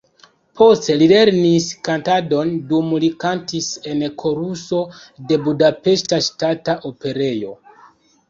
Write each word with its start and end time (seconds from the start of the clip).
Poste 0.59 0.93
li 0.99 1.07
lernis 1.09 1.65
kantadon, 1.87 2.53
dume 2.71 3.01
li 3.03 3.09
kantis 3.23 3.67
en 3.91 4.01
koruso 4.23 4.81
de 5.33 5.39
Budapeŝta 5.49 6.19
Ŝtata 6.29 6.79
Operejo. 6.93 7.55